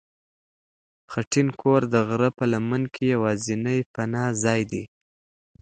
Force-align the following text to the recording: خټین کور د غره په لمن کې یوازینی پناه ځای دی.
خټین 1.11 1.47
کور 1.61 1.81
د 1.93 1.95
غره 2.07 2.29
په 2.37 2.43
لمن 2.53 2.83
کې 2.93 3.03
یوازینی 3.15 3.79
پناه 3.93 4.29
ځای 4.43 4.61
دی. 4.71 4.83